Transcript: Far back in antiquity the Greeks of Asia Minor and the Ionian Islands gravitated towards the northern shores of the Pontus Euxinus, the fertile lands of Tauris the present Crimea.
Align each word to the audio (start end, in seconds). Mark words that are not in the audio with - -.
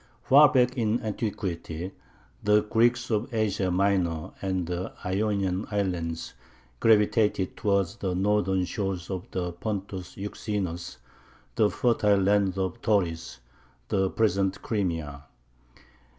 Far 0.23 0.49
back 0.51 0.79
in 0.79 0.99
antiquity 1.03 1.91
the 2.43 2.63
Greeks 2.63 3.11
of 3.11 3.31
Asia 3.31 3.69
Minor 3.69 4.31
and 4.41 4.65
the 4.65 4.93
Ionian 5.05 5.67
Islands 5.69 6.33
gravitated 6.79 7.55
towards 7.55 7.97
the 7.97 8.15
northern 8.15 8.65
shores 8.65 9.11
of 9.11 9.27
the 9.29 9.51
Pontus 9.51 10.15
Euxinus, 10.15 10.97
the 11.53 11.69
fertile 11.69 12.17
lands 12.19 12.57
of 12.57 12.81
Tauris 12.81 13.37
the 13.89 14.09
present 14.09 14.63
Crimea. 14.63 15.25